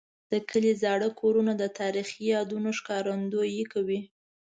[0.31, 3.99] د کلي زاړه کورونه د تاریخي یادونو ښکارندوي کوي.